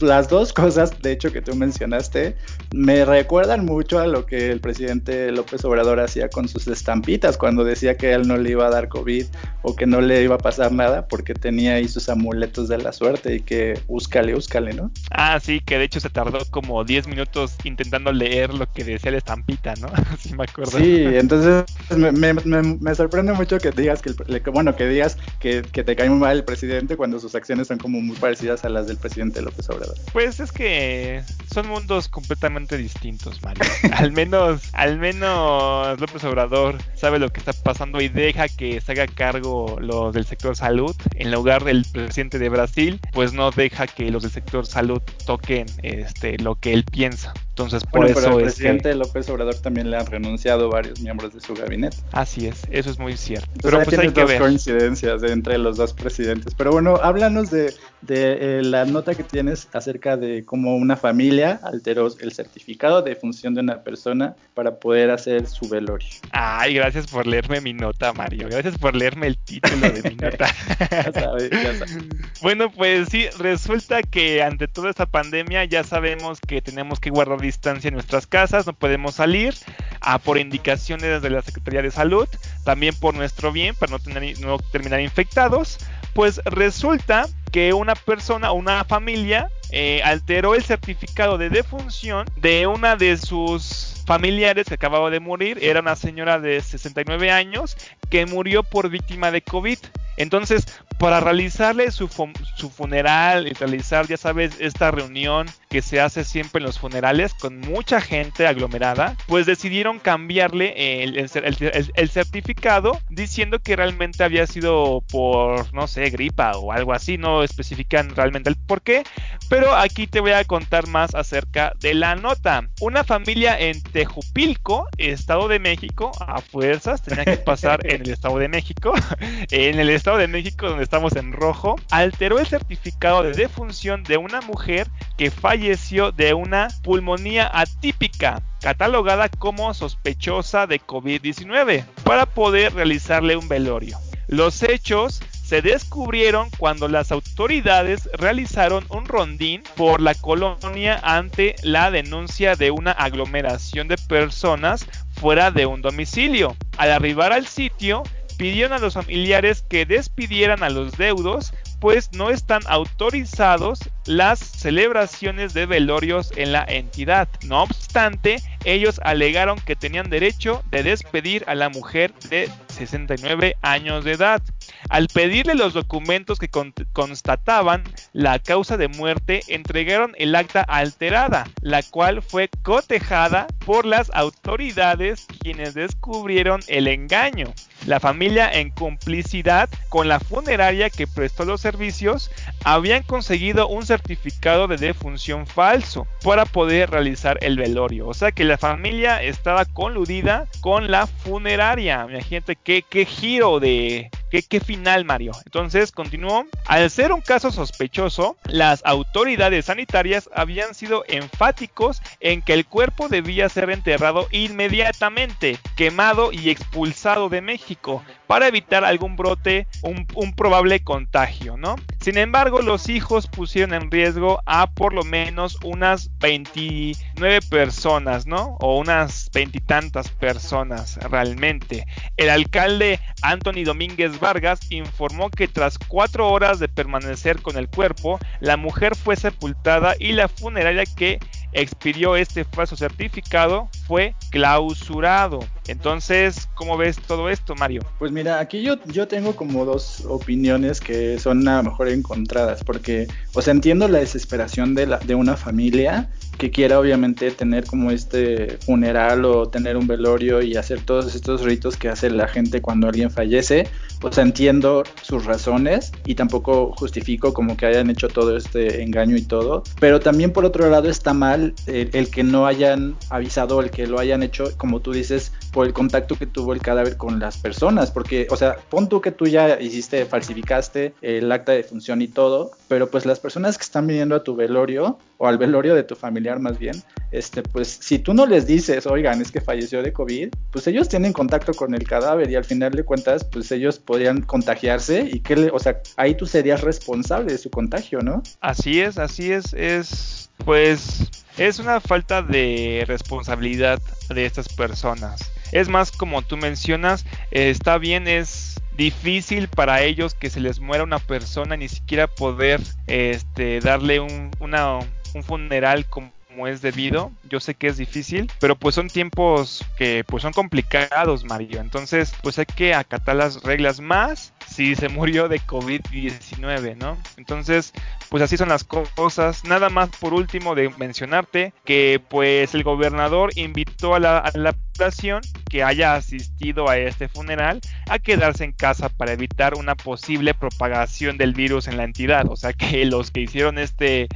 [0.00, 2.36] las dos cosas, de hecho, que tú mencionaste,
[2.72, 7.64] me recuerdan mucho a lo que el presidente López Obrador hacía con sus estampitas, cuando
[7.64, 9.26] decía que él no le iba a dar COVID
[9.62, 12.92] o que no le iba a pasar nada porque tenía ahí sus amuletos de la
[12.92, 14.90] suerte y que úscale, úscale, ¿no?
[15.10, 17.15] Ah, sí, que de hecho se tardó como 10 minutos
[17.64, 19.88] intentando leer lo que decía la estampita, ¿no?
[20.18, 20.78] sí me acuerdo.
[20.78, 24.12] Sí, entonces Pues me, sorprende mucho que digas que,
[24.50, 28.00] bueno, que digas que, te cae muy mal el presidente cuando sus acciones son como
[28.00, 29.96] muy parecidas a las del presidente López Obrador.
[30.12, 33.64] Pues es que son mundos completamente distintos, Mario.
[33.92, 38.92] al menos, al menos López Obrador sabe lo que está pasando y deja que se
[38.92, 40.94] haga cargo los del sector salud.
[41.14, 45.66] En lugar del presidente de Brasil, pues no deja que los del sector salud toquen
[45.82, 47.05] este lo que él piensa.
[47.06, 51.40] Entonces, por eso pero el presidente López Obrador también le han renunciado varios miembros de
[51.40, 51.96] su gabinete.
[52.12, 53.48] Así es, eso es muy cierto.
[53.62, 56.54] pero pues hay que dos coincidencias entre los dos presidentes.
[56.54, 61.60] Pero bueno, háblanos de, de eh, la nota que tienes acerca de cómo una familia
[61.62, 66.08] alteró el certificado de función de una persona para poder hacer su velorio.
[66.30, 68.48] Ay, gracias por leerme mi nota, Mario.
[68.48, 70.46] Gracias por leerme el título de mi nota.
[70.90, 71.98] ya sabes, ya sabes.
[72.42, 77.40] Bueno, pues sí, resulta que ante toda esta pandemia ya sabemos que tenemos que guardar
[77.40, 79.54] distancia en nuestras casas, no podemos salir,
[80.00, 82.28] a por indicaciones de la Secretaría de Salud,
[82.64, 85.78] también por nuestro bien, para no, tener, no terminar infectados,
[86.14, 92.96] pues resulta que una persona, una familia, eh, alteró el certificado de defunción de una
[92.96, 95.58] de sus familiares que acababa de morir.
[95.60, 97.76] Era una señora de 69 años
[98.10, 99.78] que murió por víctima de COVID.
[100.16, 100.66] Entonces,
[100.98, 102.08] para realizarle su,
[102.56, 107.34] su, funeral y realizar, ya sabes, esta reunión que se hace siempre en los funerales
[107.34, 115.02] con mucha gente aglomerada, pues decidieron cambiarle el, el, certificado diciendo que realmente había sido
[115.12, 119.02] por, no sé, gripa o algo así, no especifican realmente el por qué,
[119.50, 122.70] pero aquí te voy a contar más acerca de la nota.
[122.80, 128.38] Una familia en Tejupilco, Estado de México, a fuerzas, tenía que pasar en el Estado
[128.38, 128.94] de México,
[129.50, 134.16] en el Estado de México donde estamos en rojo, alteró el certificado de defunción de
[134.16, 142.72] una mujer que falleció de una pulmonía atípica catalogada como sospechosa de COVID-19 para poder
[142.74, 143.98] realizarle un velorio.
[144.28, 151.90] Los hechos se descubrieron cuando las autoridades realizaron un rondín por la colonia ante la
[151.90, 154.86] denuncia de una aglomeración de personas
[155.20, 156.54] fuera de un domicilio.
[156.78, 158.04] Al arribar al sitio,
[158.36, 161.52] pidieron a los familiares que despidieran a los deudos,
[161.86, 167.28] pues no están autorizados las celebraciones de velorios en la entidad.
[167.44, 174.02] No obstante, ellos alegaron que tenían derecho de despedir a la mujer de 69 años
[174.02, 174.42] de edad.
[174.88, 176.50] Al pedirle los documentos que
[176.92, 184.10] constataban la causa de muerte, entregaron el acta alterada, la cual fue cotejada por las
[184.12, 187.54] autoridades quienes descubrieron el engaño.
[187.86, 192.32] La familia, en complicidad con la funeraria que prestó los servicios,
[192.64, 198.08] habían conseguido un certificado de defunción falso para poder realizar el velorio.
[198.08, 202.06] O sea que la familia estaba coludida con la funeraria.
[202.10, 204.10] Imagínate qué, qué giro de,
[204.42, 205.32] ¿Qué, final, Mario?
[205.44, 206.46] Entonces, continuó.
[206.66, 213.08] Al ser un caso sospechoso, las autoridades sanitarias habían sido enfáticos en que el cuerpo
[213.08, 220.34] debía ser enterrado inmediatamente, quemado y expulsado de México, para evitar algún brote, un, un
[220.34, 221.76] probable contagio, ¿no?
[222.00, 228.56] Sin embargo, los hijos pusieron en riesgo a por lo menos unas 29 personas, ¿no?
[228.60, 231.86] O unas veintitantas personas realmente.
[232.16, 238.18] El alcalde Anthony Domínguez Vargas informó que tras cuatro horas de permanecer con el cuerpo,
[238.40, 241.20] la mujer fue sepultada y la funeraria que
[241.52, 245.38] expidió este falso certificado fue clausurado.
[245.68, 247.82] Entonces, ¿cómo ves todo esto, Mario?
[248.00, 252.64] Pues mira, aquí yo, yo tengo como dos opiniones que son a lo mejor encontradas,
[252.64, 257.90] porque, o sea, entiendo la desesperación de, de una familia que quiera obviamente tener como
[257.90, 262.60] este funeral o tener un velorio y hacer todos estos ritos que hace la gente
[262.60, 263.66] cuando alguien fallece,
[264.00, 269.22] pues entiendo sus razones y tampoco justifico como que hayan hecho todo este engaño y
[269.22, 273.70] todo, pero también por otro lado está mal el, el que no hayan avisado, el
[273.70, 277.18] que lo hayan hecho, como tú dices, por el contacto que tuvo el cadáver con
[277.18, 281.62] las personas, porque, o sea, pon tú que tú ya hiciste, falsificaste el acta de
[281.62, 285.38] función y todo, pero pues las personas que están viniendo a tu velorio o al
[285.38, 289.30] velorio de tu familiar más bien, este, pues si tú no les dices, oigan, es
[289.30, 292.84] que falleció de COVID, pues ellos tienen contacto con el cadáver y al final de
[292.84, 297.38] cuentas, pues ellos podrían contagiarse y que, le, o sea, ahí tú serías responsable de
[297.38, 298.22] su contagio, ¿no?
[298.40, 305.32] Así es, así es, es, pues, es una falta de responsabilidad de estas personas.
[305.52, 310.84] Es más, como tú mencionas, está bien, es difícil para ellos que se les muera
[310.84, 317.12] una persona, ni siquiera poder este, darle un, un funeral como como es debido.
[317.30, 321.60] Yo sé que es difícil, pero pues son tiempos que pues son complicados, Mario.
[321.60, 326.98] Entonces, pues hay que acatar las reglas más si se murió de COVID-19, ¿no?
[327.16, 327.72] Entonces,
[328.10, 329.44] pues así son las cosas.
[329.44, 335.62] Nada más por último de mencionarte que pues el gobernador invitó a la, población que
[335.62, 341.32] haya asistido a este funeral a quedarse en casa para evitar una posible propagación del
[341.32, 342.26] virus en la entidad.
[342.28, 344.06] O sea que los que hicieron este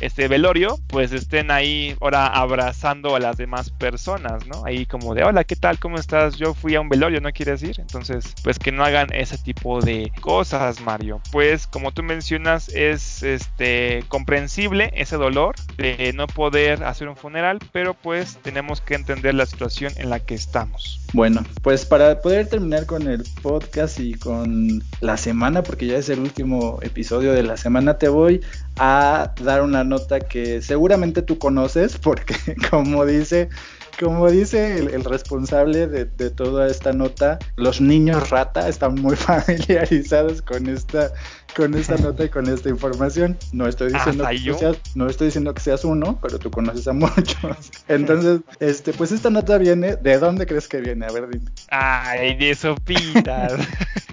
[0.00, 4.64] este velorio, pues estén ahí ahora abrazando a las demás personas, ¿no?
[4.64, 5.78] Ahí como de, hola, ¿qué tal?
[5.78, 6.36] ¿Cómo estás?
[6.36, 7.80] Yo fui a un velorio, ¿no quieres ir?
[7.80, 11.20] Entonces, pues que no hagan ese tipo de cosas, Mario.
[11.32, 17.58] Pues como tú mencionas, es este comprensible ese dolor de no poder hacer un funeral,
[17.72, 21.00] pero pues tenemos que entender la situación en la que estamos.
[21.12, 26.08] Bueno, pues para poder terminar con el podcast y con la semana, porque ya es
[26.08, 28.40] el último episodio de la semana, te voy
[28.76, 32.34] a dar una nota que seguramente tú conoces, porque
[32.70, 33.48] como dice
[34.00, 40.68] como dice el, responsable de, toda esta nota, los niños rata están muy familiarizados con
[40.68, 41.12] esta,
[41.56, 43.36] con esta nota y con esta información.
[43.52, 46.92] No estoy diciendo que seas, no estoy diciendo que seas uno, pero tú conoces a
[46.92, 47.70] muchos.
[47.88, 51.06] Entonces, este, pues esta nota viene, ¿de dónde crees que viene?
[51.06, 51.50] A ver, dime.
[51.68, 53.52] Ay, de sopitas.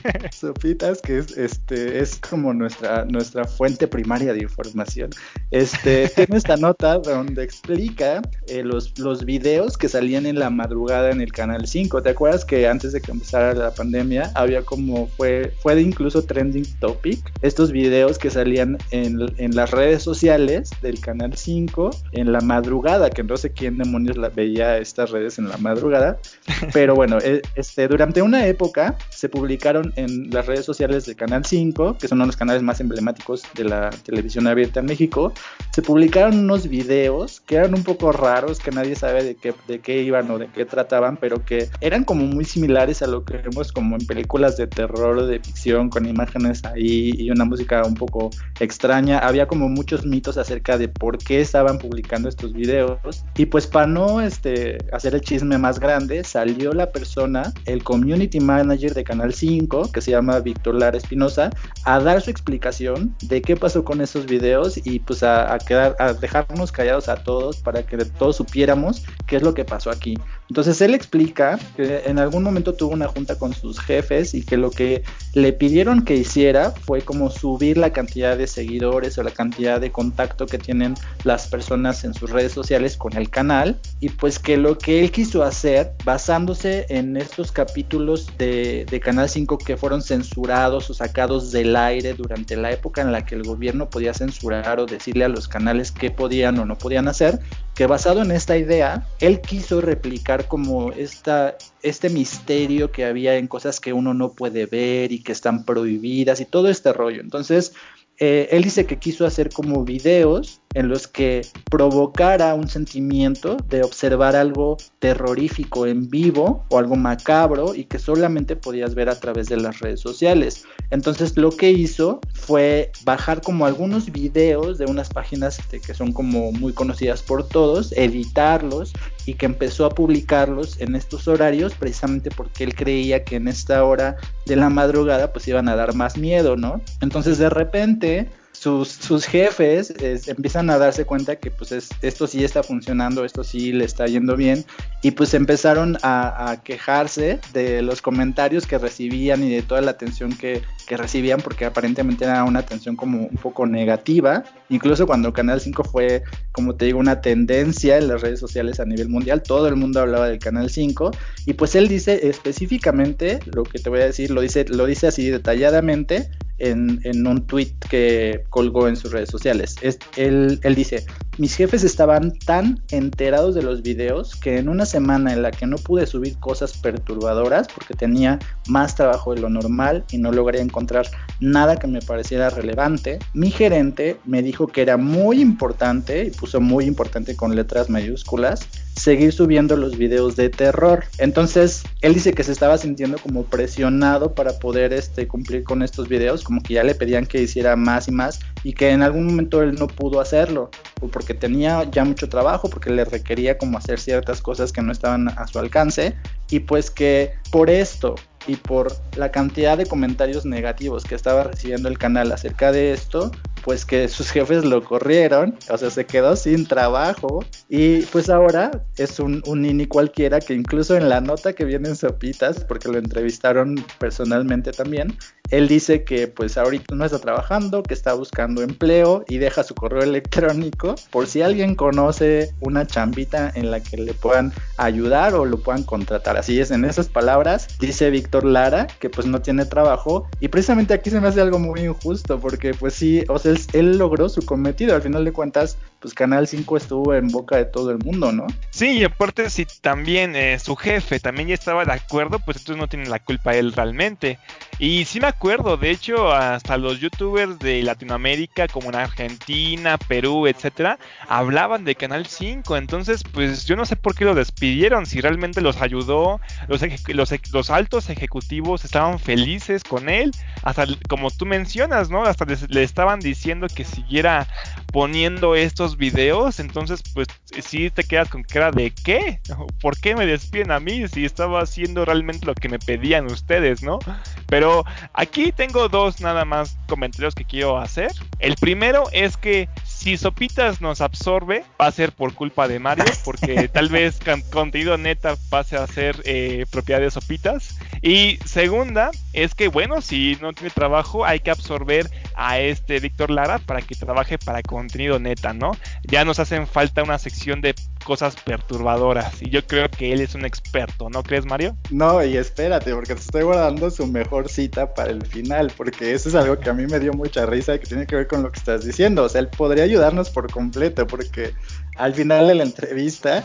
[0.32, 5.12] sopitas, que es, este, es como nuestra, nuestra fuente primaria de información.
[5.52, 11.12] Este, tiene esta nota donde explica eh, los, los videos que salían en la madrugada
[11.12, 12.02] en el canal 5.
[12.02, 16.66] ¿Te acuerdas que antes de que empezara la pandemia había como fue, fue incluso trending
[16.80, 17.20] topic?
[17.42, 23.10] Estos videos que salían en, en las redes sociales del canal 5 en la madrugada,
[23.10, 26.20] que no sé quién demonios la veía estas redes en la madrugada,
[26.74, 31.46] pero bueno, e, este, durante una época se publicaron en las redes sociales del canal
[31.46, 35.34] 5, que son uno de los canales más emblemáticos de la televisión abierta en México,
[35.72, 39.80] se publicaron unos videos que eran un poco raros, que nadie sabe de qué, de
[39.80, 43.38] qué iban o de qué trataban, pero que eran como muy similares a lo que
[43.38, 47.84] vemos como en películas de terror o de ficción, con imágenes ahí y una música
[47.86, 48.30] un poco
[48.60, 49.20] extraña.
[49.20, 53.24] Había como muchos mitos acerca de por qué estaban publicando estos videos.
[53.36, 58.40] Y pues para no este, hacer el chisme más grande, salió la persona, el community
[58.40, 61.50] manager de Canal 5, que se llama Víctor Lara Espinosa,
[61.86, 66.72] a dar su explicación de qué pasó con esos videos y pues a, a, dejarnos
[66.72, 70.16] callados a todos para que todos supiéramos qué es lo que pasó aquí.
[70.52, 74.58] Entonces él explica que en algún momento tuvo una junta con sus jefes y que
[74.58, 75.02] lo que
[75.34, 79.94] le pidieron que hiciera fue como subir la cantidad de seguidores o la cantidad de
[79.94, 83.80] contacto que tienen las personas en sus redes sociales con el canal.
[84.02, 89.30] Y pues que lo que él quiso hacer basándose en estos capítulos de, de Canal
[89.30, 93.44] 5 que fueron censurados o sacados del aire durante la época en la que el
[93.44, 97.40] gobierno podía censurar o decirle a los canales qué podían o no podían hacer,
[97.76, 103.48] que basado en esta idea, él quiso replicar como esta, este misterio que había en
[103.48, 107.22] cosas que uno no puede ver y que están prohibidas y todo este rollo.
[107.22, 107.74] Entonces,
[108.18, 113.84] eh, él dice que quiso hacer como videos en los que provocara un sentimiento de
[113.84, 119.48] observar algo terrorífico en vivo o algo macabro y que solamente podías ver a través
[119.48, 120.66] de las redes sociales.
[120.90, 126.52] Entonces lo que hizo fue bajar como algunos videos de unas páginas que son como
[126.52, 128.94] muy conocidas por todos, editarlos
[129.26, 133.84] y que empezó a publicarlos en estos horarios precisamente porque él creía que en esta
[133.84, 136.82] hora de la madrugada pues iban a dar más miedo, ¿no?
[137.02, 138.30] Entonces de repente
[138.62, 139.92] sus, jefes
[140.28, 144.36] empiezan a darse cuenta que pues esto sí está funcionando, esto sí le está yendo
[144.36, 144.66] bien
[145.02, 150.38] y pues empezaron a, quejarse de los comentarios que recibían y de toda la atención
[150.38, 155.60] que, que, recibían porque aparentemente era una atención como un poco negativa, incluso cuando Canal
[155.60, 159.68] 5 fue como te digo una tendencia en las redes sociales a nivel mundial, todo
[159.68, 161.10] el mundo hablaba del Canal 5
[161.48, 165.08] y pues él dice específicamente lo que te voy a decir, lo dice, lo dice
[165.08, 166.30] así detalladamente
[166.62, 169.76] en, un tweet que colgó en sus redes sociales.
[170.16, 171.06] él, él dice,
[171.38, 175.66] mis jefes estaban tan enterados de los videos que en una semana en la que
[175.66, 178.38] no pude subir cosas perturbadoras porque tenía
[178.68, 181.08] más trabajo de lo normal y no logré encontrar
[181.40, 186.62] nada que me pareciera relevante, mi gerente me dijo que era muy importante, y puso
[186.62, 191.06] muy importante con letras mayúsculas, seguir subiendo los videos de terror.
[191.18, 196.08] Entonces, él dice que se estaba sintiendo como presionado para poder este, cumplir con estos
[196.08, 199.26] videos, como que ya le pedían que hiciera más y más y que en algún
[199.26, 200.70] momento él no pudo hacerlo,
[201.02, 204.92] o porque tenía ya mucho trabajo, porque le requería como hacer ciertas cosas que no
[204.92, 206.16] estaban a su alcance
[206.50, 208.16] y pues que por esto
[208.48, 213.32] y por la cantidad de comentarios negativos que estaba recibiendo el canal acerca de esto,
[213.64, 218.72] pues que sus jefes lo corrieron, o sea, se quedó sin trabajo y pues ahora
[218.98, 222.90] es un, un nini cualquiera que incluso en la nota que viene en Sopitas, porque
[222.90, 225.18] lo entrevistaron personalmente también,
[225.52, 229.76] él dice que pues ahorita no está trabajando, que está buscando empleo y deja su
[229.76, 235.46] correo electrónico por si alguien conoce una chambita en la que le puedan ayudar o
[235.46, 236.38] lo puedan contratar.
[236.38, 240.94] Así es, en esas palabras dice Víctor Lara que pues no tiene trabajo y precisamente
[240.94, 244.46] aquí se me hace algo muy injusto porque pues sí, o sea, él, logró su
[244.46, 248.32] cometido, al final de cuentas pues Canal 5 estuvo en boca de todo el mundo,
[248.32, 248.48] ¿no?
[248.72, 252.78] Sí, y aparte si también eh, su jefe también ya estaba de acuerdo, pues entonces
[252.78, 254.40] no tiene la culpa él realmente.
[254.80, 260.48] Y sí me acuerdo, de hecho, hasta los youtubers de Latinoamérica, como en Argentina, Perú,
[260.48, 260.98] etcétera,
[261.28, 262.78] hablaban de Canal 5.
[262.78, 267.34] Entonces, pues yo no sé por qué lo despidieron, si realmente los ayudó, los, los,
[267.52, 270.32] los altos ejecutivos estaban felices con él,
[270.64, 272.24] hasta como tú mencionas, ¿no?
[272.24, 274.48] Hasta le estaban diciendo que siguiera
[274.92, 277.28] poniendo estos videos, entonces pues
[277.64, 279.40] si te quedas con cara de ¿qué?
[279.82, 283.84] ¿Por qué me despiden a mí si estaba haciendo realmente lo que me pedían ustedes,
[283.84, 284.00] ¿no?
[284.48, 288.12] Pero aquí tengo dos nada más comentarios que quiero hacer.
[288.40, 293.06] El primero es que si Sopitas nos absorbe, va a ser por culpa de Mario,
[293.24, 294.20] porque tal vez
[294.52, 297.78] contenido neta pase a ser eh, propiedad de Sopitas.
[298.02, 303.30] Y segunda, es que bueno, si no tiene trabajo, hay que absorber a este Víctor
[303.30, 305.72] Lara para que trabaje para contenido neta, ¿no?
[306.04, 310.36] Ya nos hacen falta una sección de cosas perturbadoras y yo creo que él es
[310.36, 311.76] un experto, ¿no crees, Mario?
[311.90, 316.30] No, y espérate, porque te estoy guardando su mejor cita para el final, porque eso
[316.30, 318.44] es algo que a mí me dio mucha risa y que tiene que ver con
[318.44, 319.24] lo que estás diciendo.
[319.24, 321.54] O sea, él podría ayudarnos por completo, porque
[321.96, 323.44] al final de la entrevista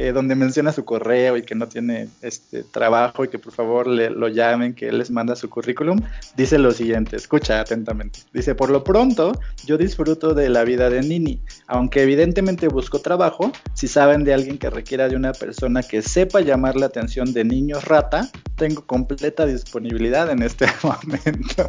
[0.00, 3.88] eh, donde menciona su correo y que no tiene este trabajo y que por favor
[3.88, 6.00] le, lo llamen, que él les manda su currículum,
[6.36, 8.20] dice lo siguiente, escucha atentamente.
[8.32, 9.32] Dice, por lo pronto,
[9.66, 14.58] yo disfruto de la vida de Nini, aunque evidentemente busco trabajo, si saben de alguien
[14.58, 19.44] que requiera de una persona que sepa llamar la atención de niños rata, tengo completa
[19.44, 21.68] disponibilidad en este momento.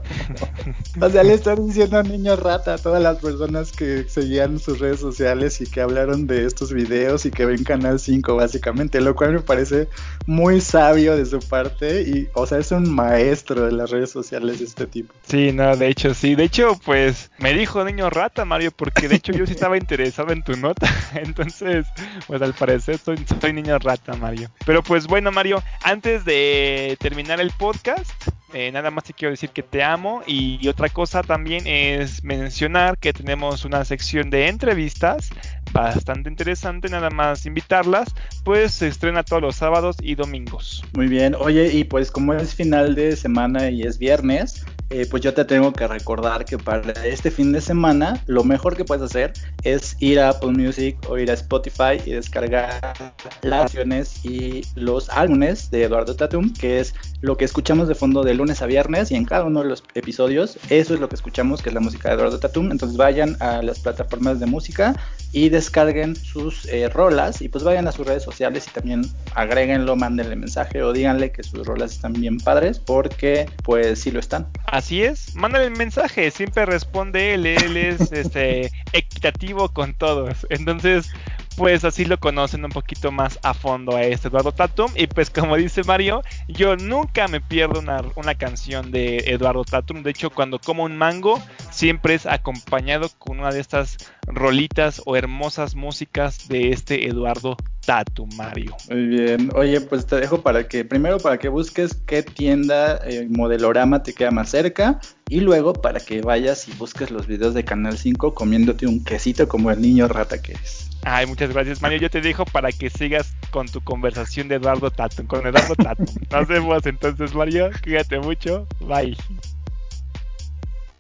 [1.02, 5.00] o sea, le están diciendo niños rata a todas las personas que seguían sus redes
[5.00, 9.34] sociales y que hablaron de estos videos y que ven Canal 5 básicamente, lo cual
[9.34, 9.88] me parece
[10.28, 14.60] muy sabio de su parte y, o sea, es un maestro de las redes sociales
[14.60, 15.16] de este tipo.
[15.24, 19.16] Sí, no, de hecho, sí, de hecho, pues me dijo niño rata, Mario, porque de
[19.16, 21.88] hecho yo sí estaba interesado en tu nota, entonces,
[22.26, 24.50] pues al parecer soy, niño rata, Mario.
[24.66, 28.12] Pero pues bueno, Mario, antes de terminar el podcast,
[28.54, 32.98] eh, nada más te quiero decir que te amo y otra cosa también es mencionar
[32.98, 35.30] que tenemos una sección de entrevistas
[35.72, 38.14] bastante interesante, nada más invitarlas,
[38.44, 40.84] pues se estrena todos los sábados y domingos.
[40.94, 45.22] Muy bien, oye, y pues como es final de semana y es viernes, eh, pues
[45.22, 49.04] yo te tengo que recordar que para este fin de semana lo mejor que puedes
[49.04, 49.34] hacer
[49.64, 55.10] es ir a Apple Music o ir a Spotify y descargar las canciones y los
[55.10, 59.12] álbumes de Eduardo Tatum, que es lo que escuchamos de fondo de lunes a viernes
[59.12, 61.82] y en cada uno de los episodios, eso es lo que escuchamos, que es la
[61.82, 62.72] música de Eduardo Tatum.
[62.72, 64.96] Entonces vayan a las plataformas de música
[65.32, 69.96] y descarguen sus eh, rolas y pues vayan a sus redes sociales y también agréguenlo,
[69.96, 74.48] mándenle mensaje o díganle que sus rolas están bien padres porque pues sí lo están.
[74.80, 80.48] Así es, mándale el mensaje, siempre responde él, él es este equitativo con todos.
[80.50, 81.12] Entonces,
[81.56, 84.92] pues así lo conocen un poquito más a fondo a este Eduardo Tatum.
[84.96, 90.04] Y pues como dice Mario, yo nunca me pierdo una, canción de Eduardo Tatum.
[90.04, 91.42] De hecho, cuando como un mango,
[91.72, 93.98] siempre es acompañado con una de estas
[94.28, 98.76] rolitas o hermosas músicas de este Eduardo Tatum, Mario.
[98.90, 99.50] Muy bien.
[99.56, 104.14] Oye, pues te dejo para que, primero para que busques qué tienda eh, modelorama te
[104.14, 105.00] queda más cerca.
[105.28, 109.48] Y luego para que vayas y busques los videos de Canal 5 comiéndote un quesito
[109.48, 110.89] como el niño rata que es.
[111.12, 111.98] Ay, muchas gracias, Mario.
[111.98, 116.06] Yo te dejo para que sigas con tu conversación de Eduardo Tatum, con Eduardo Tatum.
[116.32, 117.72] Nos vemos entonces, Mario.
[117.84, 118.68] Cuídate mucho.
[118.80, 119.18] Bye.